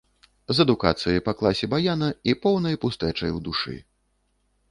З 0.59 0.63
адукацыяй 0.67 1.21
па 1.27 1.33
класе 1.41 1.67
баяна 1.75 2.09
і 2.33 2.35
поўнай 2.45 2.79
пустэчай 2.85 3.31
ў 3.37 3.45
душы. 3.49 3.75